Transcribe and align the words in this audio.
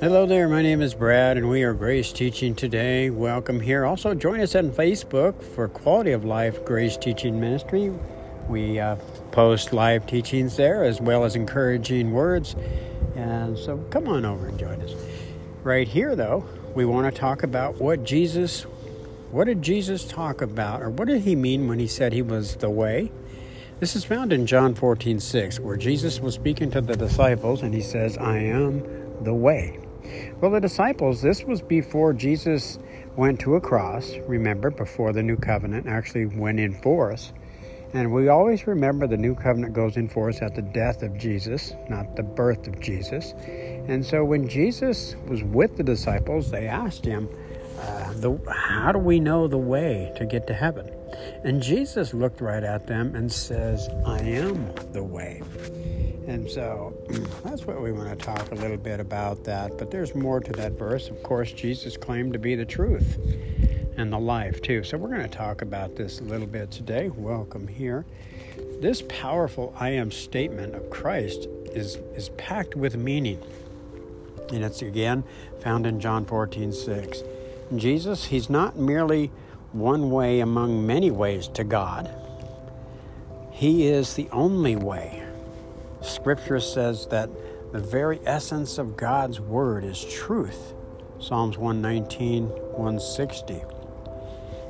Hello 0.00 0.26
there, 0.26 0.46
my 0.46 0.60
name 0.60 0.82
is 0.82 0.92
Brad, 0.92 1.38
and 1.38 1.48
we 1.48 1.62
are 1.62 1.72
Grace 1.72 2.12
Teaching 2.12 2.54
today. 2.54 3.08
Welcome 3.08 3.58
here. 3.58 3.86
Also, 3.86 4.14
join 4.14 4.40
us 4.40 4.54
on 4.54 4.70
Facebook 4.70 5.42
for 5.42 5.68
Quality 5.68 6.12
of 6.12 6.26
Life 6.26 6.62
Grace 6.66 6.98
Teaching 6.98 7.40
Ministry. 7.40 7.90
We 8.50 8.80
uh, 8.80 8.96
post 9.30 9.72
live 9.72 10.06
teachings 10.06 10.56
there 10.56 10.84
as 10.84 11.00
well 11.00 11.24
as 11.24 11.36
encouraging 11.36 12.12
words. 12.12 12.54
And 13.16 13.56
so 13.56 13.78
come 13.88 14.08
on 14.08 14.26
over 14.26 14.48
and 14.48 14.58
join 14.58 14.78
us. 14.82 14.92
Right 15.62 15.88
here, 15.88 16.14
though, 16.14 16.44
we 16.74 16.84
want 16.84 17.14
to 17.14 17.18
talk 17.18 17.44
about 17.44 17.80
what 17.80 18.04
Jesus, 18.04 18.64
what 19.30 19.44
did 19.44 19.62
Jesus 19.62 20.04
talk 20.04 20.42
about, 20.42 20.82
or 20.82 20.90
what 20.90 21.08
did 21.08 21.22
he 21.22 21.34
mean 21.34 21.66
when 21.66 21.78
he 21.78 21.86
said 21.86 22.12
he 22.12 22.20
was 22.20 22.56
the 22.56 22.68
way? 22.68 23.10
This 23.82 23.96
is 23.96 24.04
found 24.04 24.32
in 24.32 24.46
John 24.46 24.76
14, 24.76 25.18
6, 25.18 25.58
where 25.58 25.76
Jesus 25.76 26.20
was 26.20 26.34
speaking 26.34 26.70
to 26.70 26.80
the 26.80 26.94
disciples 26.94 27.62
and 27.62 27.74
he 27.74 27.80
says, 27.80 28.16
I 28.16 28.38
am 28.38 28.80
the 29.24 29.34
way. 29.34 29.80
Well, 30.40 30.52
the 30.52 30.60
disciples, 30.60 31.20
this 31.20 31.42
was 31.42 31.60
before 31.60 32.12
Jesus 32.12 32.78
went 33.16 33.40
to 33.40 33.56
a 33.56 33.60
cross, 33.60 34.14
remember, 34.28 34.70
before 34.70 35.12
the 35.12 35.24
new 35.24 35.36
covenant 35.36 35.88
actually 35.88 36.26
went 36.26 36.60
in 36.60 36.80
force. 36.80 37.32
And 37.92 38.12
we 38.12 38.28
always 38.28 38.68
remember 38.68 39.08
the 39.08 39.16
new 39.16 39.34
covenant 39.34 39.74
goes 39.74 39.96
in 39.96 40.08
force 40.08 40.42
at 40.42 40.54
the 40.54 40.62
death 40.62 41.02
of 41.02 41.18
Jesus, 41.18 41.72
not 41.90 42.14
the 42.14 42.22
birth 42.22 42.68
of 42.68 42.78
Jesus. 42.78 43.34
And 43.88 44.06
so 44.06 44.24
when 44.24 44.46
Jesus 44.46 45.16
was 45.26 45.42
with 45.42 45.76
the 45.76 45.82
disciples, 45.82 46.52
they 46.52 46.68
asked 46.68 47.04
him, 47.04 47.28
uh, 47.80 48.12
the, 48.12 48.38
How 48.48 48.92
do 48.92 49.00
we 49.00 49.18
know 49.18 49.48
the 49.48 49.58
way 49.58 50.12
to 50.18 50.24
get 50.24 50.46
to 50.46 50.54
heaven? 50.54 50.88
And 51.44 51.62
Jesus 51.62 52.14
looked 52.14 52.40
right 52.40 52.62
at 52.62 52.86
them 52.86 53.14
and 53.14 53.30
says, 53.30 53.88
I 54.06 54.18
am 54.20 54.72
the 54.92 55.02
way. 55.02 55.42
And 56.26 56.48
so 56.50 56.94
that's 57.44 57.66
what 57.66 57.82
we 57.82 57.92
want 57.92 58.16
to 58.16 58.24
talk 58.24 58.50
a 58.52 58.54
little 58.54 58.76
bit 58.76 59.00
about 59.00 59.44
that. 59.44 59.76
But 59.76 59.90
there's 59.90 60.14
more 60.14 60.40
to 60.40 60.52
that 60.52 60.72
verse. 60.72 61.08
Of 61.08 61.22
course, 61.22 61.52
Jesus 61.52 61.96
claimed 61.96 62.32
to 62.32 62.38
be 62.38 62.54
the 62.54 62.64
truth 62.64 63.18
and 63.96 64.12
the 64.12 64.18
life, 64.18 64.62
too. 64.62 64.84
So 64.84 64.96
we're 64.96 65.08
going 65.08 65.22
to 65.22 65.28
talk 65.28 65.62
about 65.62 65.96
this 65.96 66.20
a 66.20 66.24
little 66.24 66.46
bit 66.46 66.70
today. 66.70 67.08
Welcome 67.08 67.66
here. 67.66 68.04
This 68.80 69.02
powerful 69.08 69.74
I 69.78 69.90
am 69.90 70.10
statement 70.10 70.74
of 70.74 70.90
Christ 70.90 71.46
is, 71.72 71.96
is 72.14 72.30
packed 72.30 72.74
with 72.74 72.96
meaning. 72.96 73.40
And 74.52 74.64
it's 74.64 74.82
again 74.82 75.24
found 75.60 75.86
in 75.86 76.00
John 76.00 76.24
14 76.24 76.72
6. 76.72 77.22
Jesus, 77.76 78.26
he's 78.26 78.50
not 78.50 78.76
merely 78.76 79.30
one 79.72 80.10
way 80.10 80.40
among 80.40 80.86
many 80.86 81.10
ways 81.10 81.48
to 81.48 81.64
God, 81.64 82.12
he 83.50 83.86
is 83.86 84.14
the 84.14 84.28
only 84.30 84.76
way 84.76 85.22
Scripture 86.02 86.58
says 86.58 87.06
that 87.06 87.30
the 87.72 87.78
very 87.78 88.20
essence 88.26 88.76
of 88.76 88.96
God's 88.96 89.40
Word 89.40 89.84
is 89.84 90.04
truth. 90.04 90.74
Psalms 91.20 91.56
119, 91.56 92.46
160. 92.46 93.62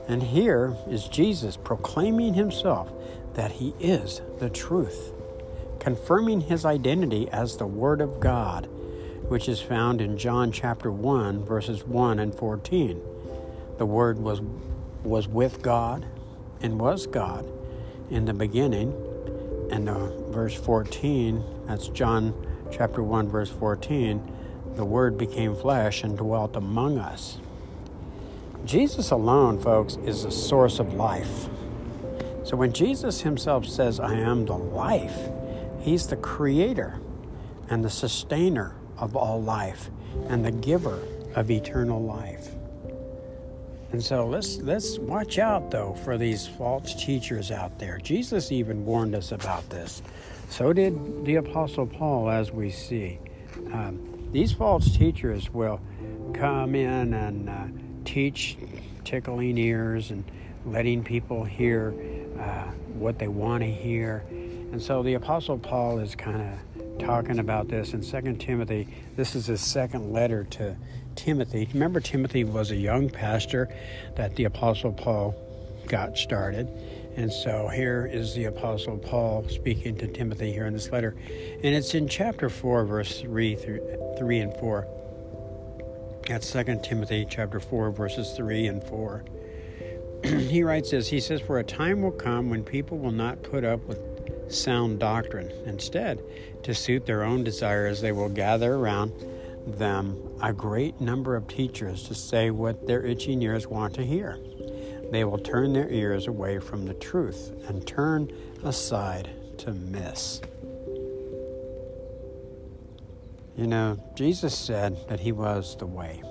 And 0.08 0.22
here 0.22 0.76
is 0.88 1.08
Jesus 1.08 1.56
proclaiming 1.56 2.34
himself 2.34 2.92
that 3.34 3.52
he 3.52 3.74
is 3.80 4.20
the 4.38 4.50
truth, 4.50 5.12
confirming 5.80 6.42
his 6.42 6.66
identity 6.66 7.30
as 7.30 7.56
the 7.56 7.66
Word 7.66 8.02
of 8.02 8.20
God, 8.20 8.66
which 9.28 9.48
is 9.48 9.60
found 9.60 10.02
in 10.02 10.18
John 10.18 10.52
chapter 10.52 10.92
1, 10.92 11.44
verses 11.44 11.84
1 11.84 12.18
and 12.18 12.34
14. 12.34 13.00
The 13.78 13.86
Word 13.86 14.18
was, 14.18 14.42
was 15.04 15.28
with 15.28 15.62
God 15.62 16.06
and 16.60 16.78
was 16.78 17.06
God 17.06 17.46
in 18.10 18.24
the 18.24 18.34
beginning 18.34 18.94
and 19.72 19.88
uh, 19.88 20.08
verse 20.30 20.54
14, 20.54 21.42
that's 21.66 21.88
John 21.88 22.34
chapter 22.70 23.02
1, 23.02 23.28
verse 23.28 23.48
14, 23.48 24.22
the 24.76 24.84
Word 24.84 25.16
became 25.16 25.56
flesh 25.56 26.04
and 26.04 26.16
dwelt 26.16 26.56
among 26.56 26.98
us. 26.98 27.38
Jesus 28.66 29.10
alone, 29.10 29.58
folks, 29.58 29.96
is 30.04 30.24
the 30.24 30.30
source 30.30 30.78
of 30.78 30.92
life. 30.92 31.48
So 32.44 32.54
when 32.54 32.74
Jesus 32.74 33.22
himself 33.22 33.64
says, 33.66 33.98
I 33.98 34.14
am 34.14 34.44
the 34.44 34.58
life, 34.58 35.30
he's 35.80 36.06
the 36.06 36.16
creator 36.16 37.00
and 37.70 37.82
the 37.82 37.90
sustainer 37.90 38.76
of 38.98 39.16
all 39.16 39.42
life 39.42 39.90
and 40.28 40.44
the 40.44 40.52
giver 40.52 41.02
of 41.34 41.50
eternal 41.50 42.02
life. 42.02 42.50
And 43.92 44.02
so 44.02 44.26
let's 44.26 44.56
let's 44.58 44.98
watch 44.98 45.38
out 45.38 45.70
though 45.70 45.92
for 46.02 46.16
these 46.16 46.46
false 46.46 46.94
teachers 46.94 47.50
out 47.50 47.78
there. 47.78 47.98
Jesus 47.98 48.50
even 48.50 48.86
warned 48.86 49.14
us 49.14 49.32
about 49.32 49.68
this. 49.68 50.02
So 50.48 50.72
did 50.72 51.24
the 51.24 51.36
Apostle 51.36 51.86
Paul, 51.86 52.28
as 52.28 52.52
we 52.52 52.70
see. 52.70 53.18
Um, 53.72 54.28
these 54.32 54.52
false 54.52 54.96
teachers 54.96 55.52
will 55.52 55.80
come 56.34 56.74
in 56.74 57.14
and 57.14 57.48
uh, 57.48 57.66
teach, 58.04 58.56
tickling 59.04 59.56
ears 59.58 60.10
and 60.10 60.24
letting 60.66 61.04
people 61.04 61.44
hear 61.44 61.94
uh, 62.38 62.70
what 62.98 63.18
they 63.18 63.28
want 63.28 63.62
to 63.62 63.70
hear. 63.70 64.24
And 64.30 64.80
so 64.80 65.02
the 65.02 65.14
Apostle 65.14 65.58
Paul 65.58 65.98
is 65.98 66.14
kind 66.14 66.40
of 66.40 66.98
talking 66.98 67.38
about 67.38 67.68
this 67.68 67.92
in 67.94 68.02
2 68.02 68.36
Timothy. 68.36 68.88
This 69.16 69.34
is 69.34 69.46
his 69.46 69.60
second 69.60 70.12
letter 70.12 70.44
to 70.44 70.76
Timothy. 71.16 71.68
Remember, 71.72 72.00
Timothy 72.00 72.44
was 72.44 72.70
a 72.70 72.76
young 72.76 73.08
pastor 73.08 73.68
that 74.16 74.36
the 74.36 74.44
Apostle 74.44 74.92
Paul 74.92 75.34
got 75.86 76.16
started. 76.16 76.68
And 77.16 77.32
so 77.32 77.68
here 77.68 78.08
is 78.10 78.34
the 78.34 78.46
Apostle 78.46 78.96
Paul 78.96 79.46
speaking 79.48 79.96
to 79.98 80.06
Timothy 80.06 80.52
here 80.52 80.66
in 80.66 80.72
this 80.72 80.90
letter. 80.90 81.14
And 81.62 81.74
it's 81.74 81.94
in 81.94 82.08
chapter 82.08 82.48
4, 82.48 82.84
verse 82.84 83.20
3, 83.20 83.56
through, 83.56 84.14
3 84.18 84.38
and 84.38 84.56
4. 84.56 84.86
That's 86.28 86.50
2 86.50 86.80
Timothy 86.82 87.26
chapter 87.28 87.60
4, 87.60 87.90
verses 87.90 88.32
3 88.36 88.66
and 88.68 88.82
4. 88.84 89.24
he 90.24 90.62
writes 90.62 90.92
this 90.92 91.08
He 91.08 91.20
says, 91.20 91.40
For 91.40 91.58
a 91.58 91.64
time 91.64 92.00
will 92.00 92.12
come 92.12 92.48
when 92.48 92.64
people 92.64 92.98
will 92.98 93.12
not 93.12 93.42
put 93.42 93.64
up 93.64 93.84
with 93.86 93.98
sound 94.52 95.00
doctrine. 95.00 95.50
Instead, 95.66 96.22
to 96.62 96.74
suit 96.74 97.06
their 97.06 97.24
own 97.24 97.44
desires, 97.44 98.00
they 98.00 98.12
will 98.12 98.28
gather 98.28 98.74
around 98.74 99.12
them 99.66 100.18
a 100.42 100.52
great 100.52 101.00
number 101.00 101.36
of 101.36 101.48
teachers 101.48 102.04
to 102.04 102.14
say 102.14 102.50
what 102.50 102.86
their 102.86 103.04
itching 103.04 103.42
ears 103.42 103.66
want 103.66 103.94
to 103.94 104.04
hear. 104.04 104.38
They 105.10 105.24
will 105.24 105.38
turn 105.38 105.72
their 105.72 105.88
ears 105.90 106.26
away 106.26 106.58
from 106.58 106.86
the 106.86 106.94
truth 106.94 107.52
and 107.68 107.86
turn 107.86 108.32
aside 108.64 109.30
to 109.58 109.72
miss. 109.72 110.40
You 113.56 113.66
know, 113.66 113.98
Jesus 114.14 114.56
said 114.56 114.96
that 115.08 115.20
He 115.20 115.32
was 115.32 115.76
the 115.76 115.86
way. 115.86 116.22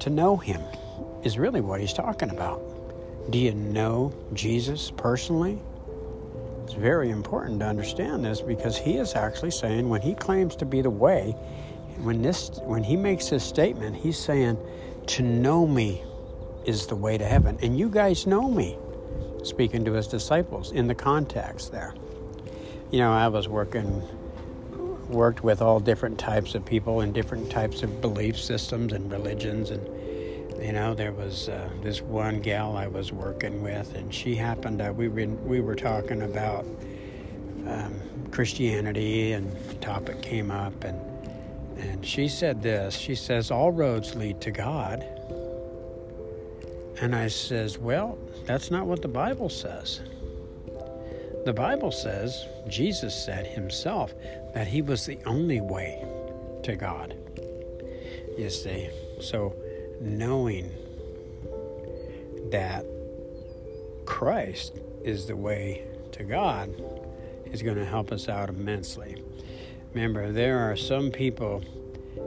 To 0.00 0.10
know 0.10 0.36
Him 0.36 0.62
is 1.22 1.38
really 1.38 1.60
what 1.60 1.80
He's 1.80 1.92
talking 1.92 2.30
about. 2.30 2.62
Do 3.30 3.38
you 3.38 3.52
know 3.52 4.12
Jesus 4.32 4.90
personally? 4.90 5.60
It's 6.72 6.80
very 6.80 7.10
important 7.10 7.60
to 7.60 7.66
understand 7.66 8.24
this 8.24 8.40
because 8.40 8.78
he 8.78 8.96
is 8.96 9.14
actually 9.14 9.50
saying 9.50 9.90
when 9.90 10.00
he 10.00 10.14
claims 10.14 10.56
to 10.56 10.64
be 10.64 10.80
the 10.80 10.88
way, 10.88 11.32
when 12.00 12.22
this 12.22 12.48
when 12.62 12.82
he 12.82 12.96
makes 12.96 13.28
this 13.28 13.44
statement, 13.44 13.94
he's 13.94 14.16
saying 14.16 14.56
to 15.08 15.22
know 15.22 15.66
me 15.66 16.02
is 16.64 16.86
the 16.86 16.96
way 16.96 17.18
to 17.18 17.26
heaven. 17.26 17.58
And 17.60 17.78
you 17.78 17.90
guys 17.90 18.26
know 18.26 18.50
me, 18.50 18.78
speaking 19.44 19.84
to 19.84 19.92
his 19.92 20.06
disciples 20.06 20.72
in 20.72 20.86
the 20.86 20.94
context 20.94 21.72
there. 21.72 21.94
You 22.90 23.00
know, 23.00 23.12
I 23.12 23.28
was 23.28 23.48
working 23.48 24.02
worked 25.10 25.44
with 25.44 25.60
all 25.60 25.78
different 25.78 26.18
types 26.18 26.54
of 26.54 26.64
people 26.64 27.02
and 27.02 27.12
different 27.12 27.50
types 27.50 27.82
of 27.82 28.00
belief 28.00 28.40
systems 28.40 28.94
and 28.94 29.12
religions 29.12 29.68
and 29.68 29.86
you 30.60 30.72
know, 30.72 30.94
there 30.94 31.12
was 31.12 31.48
uh, 31.48 31.68
this 31.82 32.00
one 32.02 32.40
gal 32.40 32.76
I 32.76 32.86
was 32.86 33.12
working 33.12 33.62
with, 33.62 33.94
and 33.94 34.12
she 34.12 34.34
happened 34.34 34.78
to, 34.78 34.92
we 34.92 35.08
were, 35.08 35.26
we 35.26 35.60
were 35.60 35.76
talking 35.76 36.22
about 36.22 36.64
um, 37.66 37.94
Christianity, 38.30 39.32
and 39.32 39.52
the 39.68 39.74
topic 39.74 40.22
came 40.22 40.50
up, 40.50 40.84
and, 40.84 41.00
and 41.78 42.04
she 42.04 42.28
said 42.28 42.62
this 42.62 42.96
She 42.96 43.14
says, 43.14 43.50
All 43.50 43.72
roads 43.72 44.14
lead 44.14 44.40
to 44.42 44.50
God. 44.50 45.04
And 47.00 47.16
I 47.16 47.28
says, 47.28 47.78
Well, 47.78 48.18
that's 48.46 48.70
not 48.70 48.86
what 48.86 49.02
the 49.02 49.08
Bible 49.08 49.48
says. 49.48 50.00
The 51.44 51.52
Bible 51.52 51.90
says, 51.90 52.46
Jesus 52.68 53.14
said 53.14 53.46
himself, 53.46 54.14
that 54.54 54.68
he 54.68 54.80
was 54.80 55.06
the 55.06 55.18
only 55.26 55.60
way 55.60 56.04
to 56.62 56.76
God. 56.76 57.16
You 58.38 58.48
see, 58.48 58.90
so 59.20 59.54
knowing 60.02 60.70
that 62.50 62.84
Christ 64.04 64.78
is 65.04 65.26
the 65.26 65.36
way 65.36 65.84
to 66.12 66.24
God 66.24 66.70
is 67.46 67.62
going 67.62 67.76
to 67.76 67.84
help 67.84 68.12
us 68.12 68.28
out 68.28 68.48
immensely. 68.48 69.22
Remember, 69.94 70.32
there 70.32 70.58
are 70.58 70.76
some 70.76 71.10
people 71.10 71.62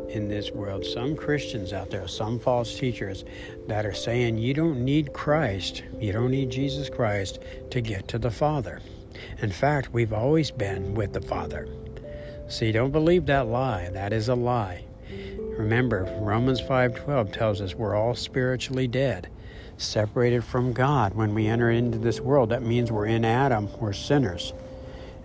in 0.09 0.27
this 0.27 0.51
world, 0.51 0.85
some 0.85 1.15
Christians 1.15 1.73
out 1.73 1.89
there, 1.89 2.07
some 2.07 2.39
false 2.39 2.77
teachers 2.77 3.25
that 3.67 3.85
are 3.85 3.93
saying 3.93 4.37
you 4.37 4.53
don't 4.53 4.83
need 4.83 5.13
Christ, 5.13 5.83
you 5.99 6.11
don't 6.11 6.31
need 6.31 6.49
Jesus 6.49 6.89
Christ 6.89 7.39
to 7.71 7.81
get 7.81 8.07
to 8.09 8.17
the 8.17 8.31
Father. 8.31 8.81
In 9.41 9.51
fact, 9.51 9.93
we've 9.93 10.13
always 10.13 10.51
been 10.51 10.93
with 10.93 11.13
the 11.13 11.21
Father. 11.21 11.67
See, 12.47 12.71
don't 12.71 12.91
believe 12.91 13.25
that 13.25 13.47
lie. 13.47 13.89
That 13.89 14.13
is 14.13 14.29
a 14.29 14.35
lie. 14.35 14.85
Remember, 15.57 16.03
Romans 16.19 16.61
5:12 16.61 17.31
tells 17.31 17.61
us 17.61 17.75
we're 17.75 17.95
all 17.95 18.15
spiritually 18.15 18.87
dead, 18.87 19.29
separated 19.77 20.43
from 20.43 20.73
God 20.73 21.15
when 21.15 21.33
we 21.33 21.47
enter 21.47 21.71
into 21.71 21.97
this 21.97 22.19
world. 22.19 22.49
That 22.49 22.63
means 22.63 22.91
we're 22.91 23.05
in 23.05 23.25
Adam, 23.25 23.69
we're 23.79 23.93
sinners. 23.93 24.53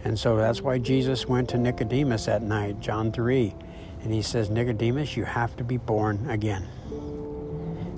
And 0.04 0.18
so 0.18 0.36
that's 0.36 0.62
why 0.62 0.78
Jesus 0.78 1.28
went 1.28 1.48
to 1.50 1.58
Nicodemus 1.58 2.28
at 2.28 2.42
night, 2.42 2.80
John 2.80 3.12
3, 3.12 3.54
and 4.02 4.12
he 4.12 4.22
says, 4.22 4.48
"Nicodemus, 4.48 5.16
you 5.16 5.24
have 5.24 5.56
to 5.56 5.64
be 5.64 5.76
born 5.76 6.28
again." 6.30 6.66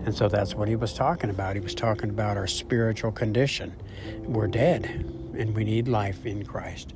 And 0.05 0.15
so 0.15 0.29
that's 0.29 0.55
what 0.55 0.69
he 0.69 0.75
was 0.75 0.95
talking 0.95 1.31
about. 1.31 1.55
He 1.55 1.61
was 1.61 1.75
talking 1.75 2.11
about 2.11 2.37
our 2.37 2.49
spiritual 2.49 3.13
condition. 3.13 3.73
We're 4.25 4.49
dead 4.49 4.85
and 5.37 5.55
we 5.55 5.65
need 5.65 5.89
life 5.89 6.27
in 6.27 6.45
Christ. 6.45 6.95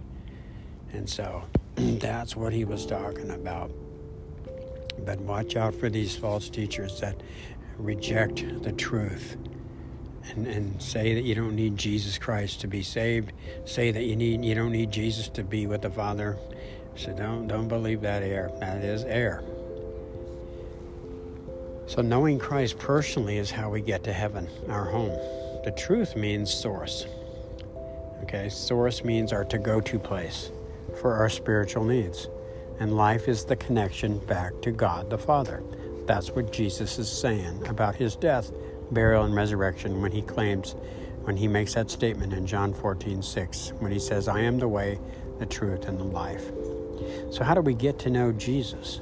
And 0.92 1.08
so 1.08 1.44
that's 1.74 2.36
what 2.36 2.52
he 2.52 2.64
was 2.64 2.84
talking 2.84 3.30
about. 3.30 3.70
But 5.04 5.20
watch 5.20 5.56
out 5.56 5.74
for 5.74 5.88
these 5.88 6.16
false 6.16 6.48
teachers 6.48 7.00
that 7.00 7.16
reject 7.78 8.62
the 8.62 8.72
truth 8.72 9.36
and, 10.30 10.46
and 10.46 10.82
say 10.82 11.14
that 11.14 11.22
you 11.22 11.34
don't 11.34 11.54
need 11.54 11.76
Jesus 11.76 12.18
Christ 12.18 12.60
to 12.62 12.66
be 12.66 12.82
saved. 12.82 13.32
Say 13.64 13.90
that 13.92 14.04
you 14.04 14.16
need 14.16 14.44
you 14.44 14.54
don't 14.54 14.72
need 14.72 14.90
Jesus 14.90 15.28
to 15.30 15.44
be 15.44 15.66
with 15.66 15.82
the 15.82 15.90
Father. 15.90 16.36
So 16.96 17.12
don't 17.12 17.46
don't 17.46 17.68
believe 17.68 18.00
that 18.02 18.22
error. 18.22 18.50
That 18.60 18.82
is 18.82 19.04
error. 19.04 19.44
So 21.86 22.02
knowing 22.02 22.38
Christ 22.38 22.78
personally 22.78 23.38
is 23.38 23.50
how 23.50 23.70
we 23.70 23.80
get 23.80 24.02
to 24.04 24.12
heaven, 24.12 24.48
our 24.68 24.86
home. 24.86 25.16
The 25.64 25.72
truth 25.76 26.16
means 26.16 26.52
source. 26.52 27.06
Okay, 28.22 28.48
source 28.48 29.04
means 29.04 29.32
our 29.32 29.44
to 29.44 29.58
go 29.58 29.80
to 29.80 29.98
place 29.98 30.50
for 31.00 31.14
our 31.14 31.28
spiritual 31.28 31.84
needs 31.84 32.28
and 32.78 32.96
life 32.96 33.28
is 33.28 33.44
the 33.44 33.56
connection 33.56 34.18
back 34.18 34.52
to 34.62 34.70
God 34.70 35.10
the 35.10 35.18
Father. 35.18 35.62
That's 36.06 36.30
what 36.30 36.52
Jesus 36.52 36.98
is 36.98 37.10
saying 37.10 37.66
about 37.66 37.96
his 37.96 38.16
death, 38.16 38.52
burial, 38.90 39.24
and 39.24 39.34
resurrection 39.34 40.00
when 40.00 40.12
he 40.12 40.22
claims, 40.22 40.76
when 41.22 41.36
he 41.36 41.48
makes 41.48 41.74
that 41.74 41.90
statement 41.90 42.32
in 42.32 42.46
John 42.46 42.72
14, 42.72 43.22
6, 43.22 43.72
when 43.78 43.92
he 43.92 43.98
says, 43.98 44.28
I 44.28 44.40
am 44.40 44.58
the 44.58 44.68
way, 44.68 45.00
the 45.38 45.46
truth, 45.46 45.86
and 45.88 45.98
the 45.98 46.04
life. 46.04 46.50
So 47.30 47.44
how 47.44 47.54
do 47.54 47.60
we 47.60 47.74
get 47.74 47.98
to 48.00 48.10
know 48.10 48.32
Jesus? 48.32 49.00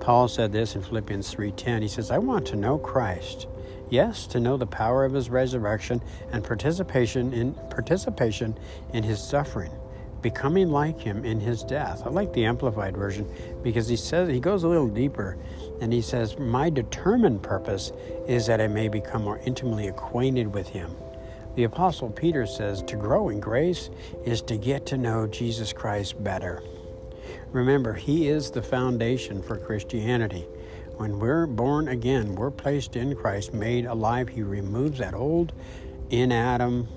Paul 0.00 0.26
said 0.26 0.50
this 0.52 0.74
in 0.74 0.82
Philippians 0.82 1.32
3:10. 1.32 1.82
He 1.82 1.88
says, 1.88 2.10
"I 2.10 2.18
want 2.18 2.44
to 2.46 2.56
know 2.56 2.76
Christ. 2.76 3.46
Yes, 3.88 4.26
to 4.28 4.40
know 4.40 4.56
the 4.56 4.66
power 4.66 5.04
of 5.04 5.12
his 5.12 5.30
resurrection 5.30 6.02
and 6.32 6.42
participation 6.42 7.32
in 7.32 7.54
participation 7.70 8.56
in 8.92 9.04
his 9.04 9.20
suffering, 9.20 9.70
becoming 10.22 10.70
like 10.70 10.98
him 10.98 11.24
in 11.24 11.40
his 11.40 11.62
death. 11.62 12.02
I 12.06 12.10
like 12.10 12.32
the 12.32 12.44
amplified 12.44 12.96
version 12.96 13.28
because 13.62 13.88
he 13.88 13.96
says 13.96 14.28
he 14.28 14.40
goes 14.40 14.62
a 14.62 14.68
little 14.68 14.88
deeper 14.88 15.36
and 15.80 15.92
he 15.92 16.00
says, 16.00 16.38
"My 16.38 16.70
determined 16.70 17.42
purpose 17.42 17.92
is 18.26 18.46
that 18.46 18.60
I 18.60 18.68
may 18.68 18.88
become 18.88 19.24
more 19.24 19.40
intimately 19.44 19.88
acquainted 19.88 20.54
with 20.54 20.68
him." 20.68 20.92
The 21.56 21.64
apostle 21.64 22.08
Peter 22.08 22.46
says, 22.46 22.82
"To 22.84 22.96
grow 22.96 23.28
in 23.28 23.40
grace 23.40 23.90
is 24.24 24.40
to 24.42 24.56
get 24.56 24.86
to 24.86 24.96
know 24.96 25.26
Jesus 25.26 25.72
Christ 25.72 26.22
better." 26.22 26.62
Remember, 27.52 27.92
he 27.92 28.28
is 28.28 28.50
the 28.50 28.62
foundation 28.62 29.42
for 29.42 29.56
Christianity. 29.56 30.46
When 30.96 31.18
we're 31.18 31.46
born 31.46 31.88
again, 31.88 32.34
we're 32.36 32.50
placed 32.50 32.96
in 32.96 33.14
Christ, 33.14 33.52
made 33.52 33.86
alive. 33.86 34.28
He 34.28 34.42
removes 34.42 34.98
that 34.98 35.14
old 35.14 35.52
in 36.10 36.32
Adam 36.32 36.88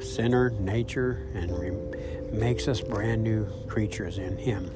sinner 0.00 0.50
nature 0.50 1.26
and 1.34 1.52
makes 2.32 2.68
us 2.68 2.80
brand 2.80 3.22
new 3.22 3.46
creatures 3.66 4.18
in 4.18 4.36
him. 4.36 4.70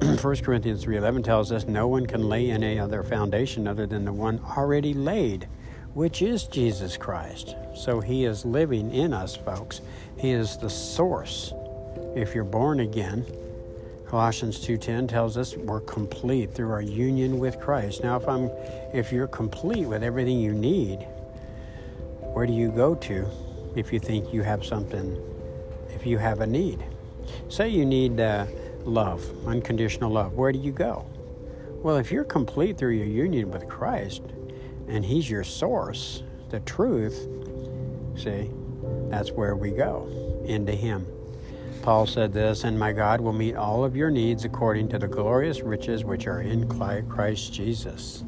1 0.00 0.18
Corinthians 0.38 0.84
3:11 0.84 1.24
tells 1.24 1.52
us 1.52 1.66
no 1.66 1.86
one 1.86 2.06
can 2.06 2.28
lay 2.28 2.50
any 2.50 2.78
other 2.78 3.02
foundation 3.02 3.68
other 3.68 3.86
than 3.86 4.04
the 4.04 4.12
one 4.12 4.40
already 4.56 4.92
laid, 4.92 5.48
which 5.94 6.20
is 6.20 6.44
Jesus 6.44 6.96
Christ. 6.96 7.54
So 7.74 8.00
he 8.00 8.24
is 8.24 8.44
living 8.44 8.92
in 8.92 9.12
us, 9.12 9.36
folks. 9.36 9.80
He 10.18 10.30
is 10.30 10.56
the 10.56 10.70
source. 10.70 11.52
If 12.16 12.34
you're 12.34 12.44
born 12.44 12.80
again, 12.80 13.24
Colossians 14.06 14.58
2:10 14.60 15.08
tells 15.08 15.36
us 15.36 15.56
we're 15.56 15.80
complete 15.80 16.52
through 16.52 16.70
our 16.70 16.82
union 16.82 17.38
with 17.38 17.60
Christ. 17.60 18.02
Now 18.02 18.16
if 18.16 18.28
I'm 18.28 18.50
if 18.92 19.12
you're 19.12 19.26
complete 19.26 19.86
with 19.86 20.02
everything 20.02 20.38
you 20.40 20.52
need, 20.52 21.06
where 22.32 22.46
do 22.46 22.52
you 22.52 22.70
go 22.70 22.94
to 22.96 23.26
if 23.74 23.92
you 23.92 23.98
think 23.98 24.32
you 24.32 24.42
have 24.42 24.64
something 24.64 25.20
if 25.94 26.06
you 26.06 26.18
have 26.18 26.40
a 26.40 26.46
need. 26.46 26.84
Say 27.48 27.68
you 27.68 27.86
need 27.86 28.20
uh, 28.20 28.46
love, 28.84 29.24
unconditional 29.46 30.10
love. 30.10 30.34
Where 30.34 30.52
do 30.52 30.58
you 30.58 30.72
go? 30.72 31.06
Well, 31.82 31.96
if 31.96 32.10
you're 32.10 32.24
complete 32.24 32.76
through 32.76 32.92
your 32.92 33.06
union 33.06 33.50
with 33.50 33.68
Christ 33.68 34.22
and 34.88 35.04
He's 35.04 35.30
your 35.30 35.44
source, 35.44 36.22
the 36.50 36.60
truth, 36.60 37.28
see, 38.16 38.50
that's 39.08 39.30
where 39.30 39.54
we 39.56 39.70
go, 39.70 40.42
into 40.44 40.72
Him. 40.72 41.06
Paul 41.82 42.06
said 42.06 42.32
this, 42.32 42.64
and 42.64 42.78
my 42.78 42.92
God 42.92 43.20
will 43.20 43.34
meet 43.34 43.56
all 43.56 43.84
of 43.84 43.94
your 43.94 44.10
needs 44.10 44.44
according 44.44 44.88
to 44.88 44.98
the 44.98 45.08
glorious 45.08 45.60
riches 45.60 46.02
which 46.04 46.26
are 46.26 46.40
in 46.40 46.66
Christ 47.08 47.52
Jesus. 47.52 48.24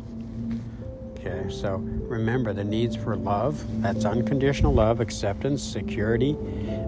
Okay, 1.13 1.47
so 1.49 1.79
remember 2.09 2.53
the 2.53 2.65
needs 2.65 2.97
for 2.97 3.17
love 3.17 3.65
that's 3.83 4.05
unconditional 4.05 4.73
love, 4.73 5.01
acceptance, 5.01 5.63
security, 5.63 6.37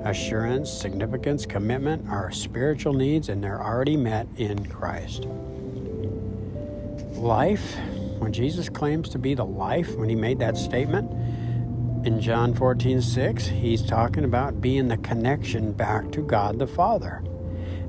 assurance, 0.05 0.70
significance, 0.73 1.47
commitment 1.47 2.09
are 2.09 2.31
spiritual 2.31 2.93
needs 2.93 3.29
and 3.29 3.43
they're 3.43 3.62
already 3.62 3.97
met 3.97 4.26
in 4.37 4.67
Christ. 4.67 5.26
Life, 7.17 7.76
when 8.19 8.32
Jesus 8.32 8.69
claims 8.69 9.09
to 9.11 9.19
be 9.19 9.35
the 9.35 9.44
life, 9.44 9.94
when 9.97 10.09
he 10.09 10.15
made 10.15 10.38
that 10.38 10.56
statement 10.56 11.11
in 12.06 12.20
John 12.20 12.55
14 12.55 13.03
6, 13.03 13.47
he's 13.47 13.82
talking 13.82 14.25
about 14.25 14.61
being 14.61 14.88
the 14.88 14.99
connection 14.99 15.73
back 15.73 16.11
to 16.12 16.23
God 16.23 16.59
the 16.59 16.67
Father. 16.67 17.23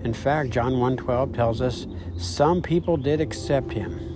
In 0.03 0.13
fact, 0.13 0.49
John 0.49 0.73
1:12 0.79 1.33
tells 1.33 1.61
us 1.61 1.85
some 2.17 2.61
people 2.61 2.97
did 2.97 3.21
accept 3.21 3.73
him 3.73 4.09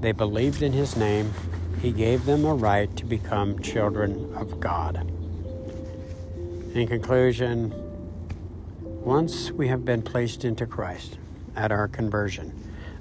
they 0.00 0.12
believed 0.12 0.62
in 0.62 0.72
his 0.72 0.96
name. 0.96 1.32
He 1.80 1.92
gave 1.92 2.26
them 2.26 2.44
a 2.44 2.54
right 2.54 2.94
to 2.96 3.06
become 3.06 3.58
children 3.60 4.34
of 4.34 4.60
God. 4.60 4.96
In 6.74 6.86
conclusion, 6.86 7.72
once 8.82 9.50
we 9.50 9.68
have 9.68 9.84
been 9.84 10.02
placed 10.02 10.44
into 10.44 10.66
Christ 10.66 11.18
at 11.56 11.72
our 11.72 11.88
conversion, 11.88 12.52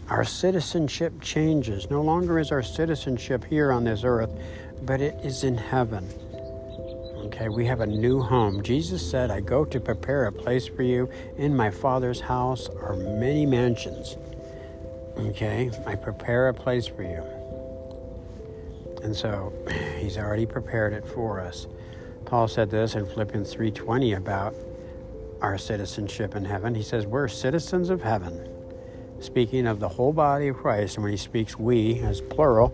our 0.09 0.23
citizenship 0.23 1.21
changes. 1.21 1.89
No 1.89 2.01
longer 2.01 2.39
is 2.39 2.51
our 2.51 2.63
citizenship 2.63 3.43
here 3.43 3.71
on 3.71 3.83
this 3.83 4.03
earth, 4.03 4.31
but 4.83 5.01
it 5.01 5.19
is 5.25 5.43
in 5.43 5.57
heaven. 5.57 6.07
Okay, 7.25 7.49
we 7.49 7.65
have 7.65 7.81
a 7.81 7.85
new 7.85 8.21
home. 8.21 8.63
Jesus 8.63 9.07
said, 9.07 9.29
I 9.29 9.41
go 9.41 9.65
to 9.65 9.79
prepare 9.79 10.25
a 10.25 10.31
place 10.31 10.67
for 10.67 10.83
you. 10.83 11.09
In 11.37 11.55
my 11.55 11.69
Father's 11.69 12.21
house 12.21 12.69
are 12.81 12.95
many 12.95 13.45
mansions. 13.45 14.15
Okay, 15.17 15.69
I 15.85 15.95
prepare 15.95 16.47
a 16.47 16.53
place 16.53 16.87
for 16.87 17.03
you. 17.03 17.38
And 19.03 19.15
so 19.15 19.53
he's 19.99 20.17
already 20.17 20.45
prepared 20.45 20.93
it 20.93 21.05
for 21.05 21.39
us. 21.39 21.67
Paul 22.25 22.47
said 22.47 22.69
this 22.69 22.95
in 22.95 23.05
Philippians 23.05 23.53
3:20 23.53 24.15
about 24.15 24.53
our 25.41 25.57
citizenship 25.57 26.35
in 26.35 26.45
heaven. 26.45 26.75
He 26.75 26.83
says 26.83 27.05
we're 27.05 27.27
citizens 27.27 27.89
of 27.89 28.03
heaven. 28.03 28.47
Speaking 29.19 29.67
of 29.67 29.79
the 29.79 29.89
whole 29.89 30.13
body 30.13 30.49
of 30.49 30.57
Christ, 30.57 30.95
and 30.95 31.03
when 31.03 31.11
he 31.11 31.17
speaks 31.17 31.57
we 31.57 31.99
as 31.99 32.21
plural, 32.21 32.73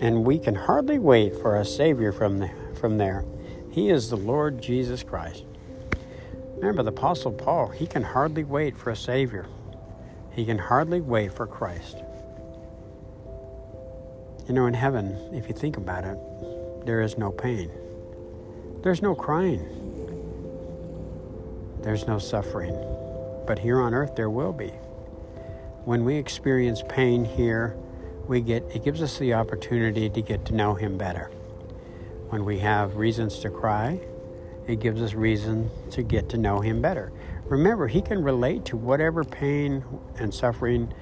and 0.00 0.24
we 0.24 0.38
can 0.38 0.54
hardly 0.54 0.98
wait 0.98 1.34
for 1.34 1.56
a 1.56 1.64
savior 1.64 2.12
from 2.12 2.38
the, 2.38 2.50
from 2.74 2.98
there. 2.98 3.24
He 3.70 3.90
is 3.90 4.10
the 4.10 4.16
Lord 4.16 4.62
Jesus 4.62 5.02
Christ. 5.02 5.44
Remember 6.56 6.82
the 6.82 6.90
apostle 6.90 7.32
Paul, 7.32 7.68
he 7.68 7.86
can 7.86 8.02
hardly 8.02 8.44
wait 8.44 8.76
for 8.76 8.90
a 8.90 8.96
savior. 8.96 9.46
He 10.30 10.44
can 10.44 10.58
hardly 10.58 11.00
wait 11.00 11.32
for 11.32 11.46
Christ. 11.46 11.96
You 14.46 14.54
know, 14.54 14.66
in 14.66 14.74
heaven, 14.74 15.16
if 15.32 15.48
you 15.48 15.54
think 15.54 15.76
about 15.76 16.04
it, 16.04 16.18
there 16.84 17.00
is 17.00 17.16
no 17.16 17.30
pain. 17.30 17.70
There's 18.82 19.00
no 19.00 19.14
crying. 19.14 19.66
There's 21.80 22.06
no 22.06 22.18
suffering. 22.18 22.76
But 23.46 23.58
here 23.58 23.80
on 23.80 23.94
earth, 23.94 24.16
there 24.16 24.28
will 24.28 24.52
be. 24.52 24.72
When 25.84 26.04
we 26.04 26.16
experience 26.16 26.82
pain 26.88 27.24
here, 27.24 27.76
we 28.26 28.40
get 28.40 28.62
it 28.74 28.84
gives 28.84 29.02
us 29.02 29.18
the 29.18 29.34
opportunity 29.34 30.08
to 30.08 30.22
get 30.22 30.44
to 30.46 30.54
know 30.54 30.74
him 30.74 30.98
better. 30.98 31.30
When 32.28 32.44
we 32.44 32.58
have 32.58 32.96
reasons 32.96 33.38
to 33.40 33.50
cry, 33.50 34.00
it 34.66 34.80
gives 34.80 35.02
us 35.02 35.14
reason 35.14 35.70
to 35.90 36.02
get 36.02 36.28
to 36.30 36.38
know 36.38 36.60
him 36.60 36.80
better. 36.80 37.12
Remember, 37.46 37.88
He 37.88 38.00
can 38.00 38.22
relate 38.22 38.64
to 38.66 38.76
whatever 38.76 39.24
pain 39.24 39.84
and 40.18 40.32
suffering 40.32 40.92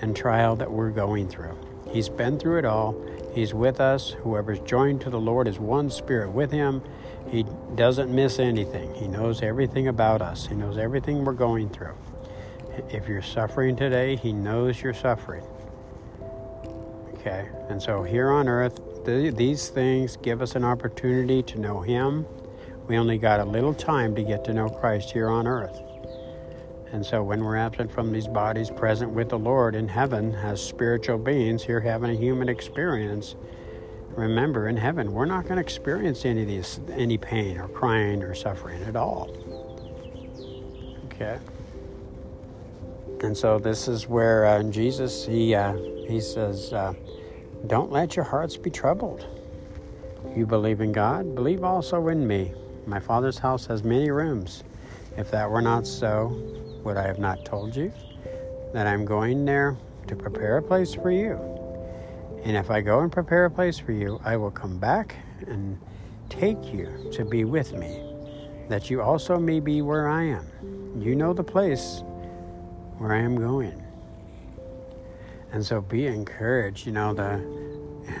and 0.00 0.16
trial 0.16 0.56
that 0.56 0.70
we're 0.70 0.90
going 0.90 1.28
through. 1.28 1.56
He's 1.92 2.08
been 2.08 2.38
through 2.38 2.58
it 2.58 2.64
all. 2.64 2.96
He's 3.34 3.52
with 3.52 3.80
us. 3.80 4.10
Whoever's 4.22 4.60
joined 4.60 5.02
to 5.02 5.10
the 5.10 5.20
Lord 5.20 5.46
is 5.46 5.58
one 5.58 5.90
spirit 5.90 6.30
with 6.32 6.50
Him. 6.50 6.82
He 7.28 7.44
doesn't 7.74 8.14
miss 8.14 8.38
anything. 8.38 8.94
He 8.94 9.08
knows 9.08 9.42
everything 9.42 9.88
about 9.88 10.22
us. 10.22 10.46
He 10.46 10.54
knows 10.54 10.78
everything 10.78 11.24
we're 11.24 11.32
going 11.32 11.68
through. 11.68 11.94
If 12.90 13.08
you're 13.08 13.22
suffering 13.22 13.76
today, 13.76 14.16
He 14.16 14.32
knows 14.32 14.82
you're 14.82 14.94
suffering. 14.94 15.44
Okay? 17.14 17.48
And 17.68 17.82
so 17.82 18.02
here 18.02 18.30
on 18.30 18.48
earth, 18.48 18.80
these 19.04 19.68
things 19.68 20.16
give 20.16 20.42
us 20.42 20.54
an 20.54 20.64
opportunity 20.64 21.42
to 21.42 21.60
know 21.60 21.80
Him. 21.80 22.26
We 22.88 22.96
only 22.96 23.18
got 23.18 23.40
a 23.40 23.44
little 23.44 23.74
time 23.74 24.14
to 24.16 24.22
get 24.22 24.44
to 24.44 24.54
know 24.54 24.68
Christ 24.68 25.10
here 25.12 25.28
on 25.28 25.46
earth. 25.46 25.78
And 26.92 27.04
so 27.04 27.22
when 27.22 27.42
we're 27.42 27.56
absent 27.56 27.90
from 27.90 28.12
these 28.12 28.28
bodies, 28.28 28.70
present 28.70 29.10
with 29.12 29.30
the 29.30 29.38
Lord 29.38 29.74
in 29.74 29.88
heaven 29.88 30.34
as 30.34 30.62
spiritual 30.62 31.16
beings, 31.16 31.62
here 31.64 31.80
having 31.80 32.10
a 32.10 32.14
human 32.14 32.50
experience, 32.50 33.34
remember 34.10 34.68
in 34.68 34.76
heaven 34.76 35.10
we're 35.10 35.24
not 35.24 35.44
going 35.44 35.56
to 35.56 35.62
experience 35.62 36.26
any 36.26 36.42
of 36.42 36.48
these 36.48 36.80
any 36.90 37.16
pain 37.16 37.56
or 37.56 37.66
crying 37.68 38.22
or 38.22 38.34
suffering 38.34 38.82
at 38.82 38.94
all. 38.94 39.30
Okay. 41.06 41.38
And 43.22 43.34
so 43.34 43.58
this 43.58 43.88
is 43.88 44.06
where 44.06 44.44
uh, 44.44 44.62
Jesus 44.64 45.24
he 45.24 45.54
uh, 45.54 45.72
he 46.06 46.20
says, 46.20 46.74
uh, 46.74 46.92
"Don't 47.68 47.90
let 47.90 48.16
your 48.16 48.24
hearts 48.26 48.58
be 48.58 48.68
troubled. 48.68 49.26
You 50.36 50.44
believe 50.44 50.82
in 50.82 50.92
God, 50.92 51.34
believe 51.34 51.64
also 51.64 52.08
in 52.08 52.26
me. 52.26 52.52
My 52.86 53.00
Father's 53.00 53.38
house 53.38 53.64
has 53.66 53.82
many 53.82 54.10
rooms. 54.10 54.62
If 55.16 55.30
that 55.30 55.50
were 55.50 55.62
not 55.62 55.86
so, 55.86 56.61
would 56.84 56.96
I 56.96 57.06
have 57.06 57.18
not 57.18 57.44
told 57.44 57.76
you 57.76 57.92
that 58.72 58.86
I'm 58.86 59.04
going 59.04 59.44
there 59.44 59.76
to 60.08 60.16
prepare 60.16 60.58
a 60.58 60.62
place 60.62 60.94
for 60.94 61.10
you? 61.10 61.38
And 62.44 62.56
if 62.56 62.70
I 62.70 62.80
go 62.80 63.00
and 63.00 63.12
prepare 63.12 63.44
a 63.44 63.50
place 63.50 63.78
for 63.78 63.92
you, 63.92 64.20
I 64.24 64.36
will 64.36 64.50
come 64.50 64.78
back 64.78 65.14
and 65.46 65.78
take 66.28 66.72
you 66.72 67.08
to 67.12 67.24
be 67.24 67.44
with 67.44 67.72
me, 67.72 68.02
that 68.68 68.90
you 68.90 69.00
also 69.00 69.38
may 69.38 69.60
be 69.60 69.82
where 69.82 70.08
I 70.08 70.24
am. 70.24 70.46
You 71.00 71.14
know 71.14 71.32
the 71.32 71.44
place 71.44 72.02
where 72.98 73.12
I 73.12 73.20
am 73.20 73.36
going. 73.36 73.80
And 75.52 75.64
so 75.64 75.80
be 75.80 76.06
encouraged. 76.06 76.86
You 76.86 76.92
know, 76.92 77.14
the, 77.14 77.38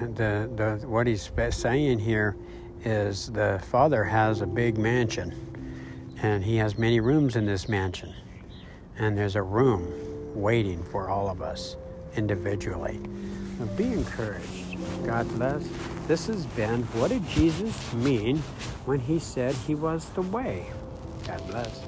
the, 0.14 0.50
the, 0.54 0.86
what 0.86 1.06
he's 1.06 1.30
saying 1.50 1.98
here 1.98 2.36
is 2.84 3.32
the 3.32 3.60
Father 3.70 4.04
has 4.04 4.40
a 4.40 4.46
big 4.46 4.78
mansion, 4.78 6.14
and 6.22 6.44
he 6.44 6.56
has 6.56 6.78
many 6.78 7.00
rooms 7.00 7.34
in 7.34 7.46
this 7.46 7.68
mansion 7.68 8.14
and 9.02 9.18
there's 9.18 9.34
a 9.34 9.42
room 9.42 9.92
waiting 10.32 10.80
for 10.84 11.08
all 11.08 11.28
of 11.28 11.42
us 11.42 11.76
individually. 12.16 13.00
So 13.58 13.66
be 13.66 13.92
encouraged. 13.92 14.76
God 15.04 15.28
bless. 15.34 15.68
This 16.06 16.28
has 16.28 16.46
been 16.46 16.84
What 16.94 17.08
Did 17.08 17.26
Jesus 17.28 17.92
Mean 17.94 18.38
When 18.86 19.00
He 19.00 19.18
Said 19.18 19.56
He 19.66 19.74
Was 19.74 20.08
the 20.10 20.22
Way? 20.22 20.66
God 21.26 21.44
bless. 21.48 21.80